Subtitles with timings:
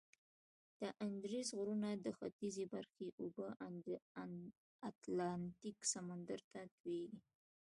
[0.81, 3.47] د اندیزد غرونو د ختیځي برخې اوبه
[4.89, 7.19] اتلانتیک سمندر ته تویږي.